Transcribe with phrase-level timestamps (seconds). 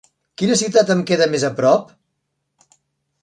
[0.41, 1.93] Quina ciutat em queda més aprop?